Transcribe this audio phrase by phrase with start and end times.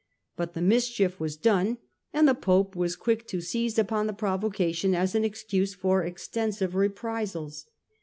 [0.35, 1.77] But the mischief was done
[2.11, 6.73] and the Pope was quick to seize upon the provocation as an excuse for extensive
[6.73, 7.67] reprisals.